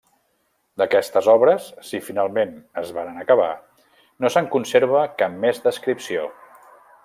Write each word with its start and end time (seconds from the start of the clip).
D'aquestes 0.81 1.27
obres, 1.33 1.67
si 1.89 1.99
finalment 2.07 2.55
es 2.83 2.93
varen 2.97 3.21
acabar, 3.25 3.51
no 4.25 4.33
se'n 4.37 4.49
conserva 4.57 5.07
cap 5.23 5.37
més 5.45 5.63
descripció. 5.71 6.29